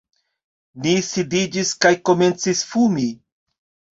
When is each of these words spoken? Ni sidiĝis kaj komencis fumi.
Ni 0.85 0.93
sidiĝis 1.07 1.73
kaj 1.85 1.93
komencis 2.11 2.65
fumi. 2.71 3.07